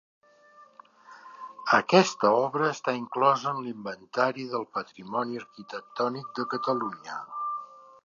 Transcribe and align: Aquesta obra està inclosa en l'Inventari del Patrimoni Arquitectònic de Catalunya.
Aquesta 1.79 2.31
obra 2.39 2.71
està 2.77 2.95
inclosa 3.01 3.53
en 3.53 3.61
l'Inventari 3.67 4.49
del 4.57 4.69
Patrimoni 4.79 5.41
Arquitectònic 5.45 6.37
de 6.41 6.51
Catalunya. 6.57 7.25